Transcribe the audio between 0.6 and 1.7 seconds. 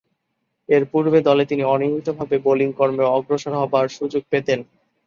এর পূর্বে দলে তিনি